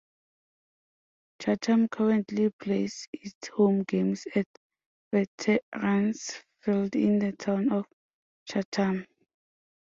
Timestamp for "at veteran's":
4.33-6.41